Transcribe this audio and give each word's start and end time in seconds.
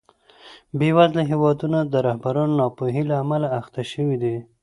بېوزله 0.77 1.21
هېوادونه 1.31 1.79
د 1.83 1.93
رهبرانو 2.07 2.57
ناپوهۍ 2.61 3.01
له 3.09 3.15
امله 3.23 3.47
اخته 3.61 3.81
شوي 3.91 4.17
دي. 4.23 4.35